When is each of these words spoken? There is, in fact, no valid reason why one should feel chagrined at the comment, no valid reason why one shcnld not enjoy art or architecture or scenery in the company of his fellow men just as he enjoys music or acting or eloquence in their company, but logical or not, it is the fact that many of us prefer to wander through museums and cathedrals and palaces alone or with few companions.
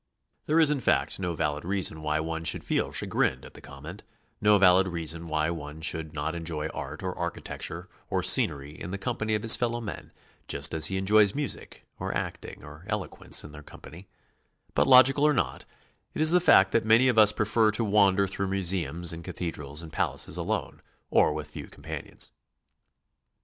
There 0.47 0.59
is, 0.59 0.71
in 0.71 0.79
fact, 0.79 1.19
no 1.19 1.35
valid 1.35 1.63
reason 1.63 2.01
why 2.01 2.19
one 2.19 2.43
should 2.43 2.63
feel 2.63 2.91
chagrined 2.91 3.45
at 3.45 3.53
the 3.53 3.61
comment, 3.61 4.01
no 4.41 4.57
valid 4.57 4.87
reason 4.87 5.27
why 5.27 5.51
one 5.51 5.79
shcnld 5.79 6.13
not 6.15 6.33
enjoy 6.33 6.69
art 6.69 7.03
or 7.03 7.15
architecture 7.15 7.87
or 8.09 8.23
scenery 8.23 8.71
in 8.71 8.89
the 8.89 8.97
company 8.97 9.35
of 9.35 9.43
his 9.43 9.55
fellow 9.55 9.79
men 9.79 10.11
just 10.47 10.73
as 10.73 10.87
he 10.87 10.97
enjoys 10.97 11.35
music 11.35 11.85
or 11.99 12.17
acting 12.17 12.63
or 12.63 12.83
eloquence 12.87 13.43
in 13.43 13.51
their 13.51 13.61
company, 13.61 14.07
but 14.73 14.87
logical 14.87 15.23
or 15.23 15.35
not, 15.35 15.65
it 16.15 16.19
is 16.23 16.31
the 16.31 16.41
fact 16.41 16.71
that 16.71 16.83
many 16.83 17.07
of 17.07 17.19
us 17.19 17.31
prefer 17.31 17.69
to 17.69 17.83
wander 17.83 18.25
through 18.25 18.47
museums 18.47 19.13
and 19.13 19.23
cathedrals 19.23 19.83
and 19.83 19.93
palaces 19.93 20.35
alone 20.35 20.81
or 21.11 21.31
with 21.31 21.49
few 21.51 21.67
companions. 21.67 22.31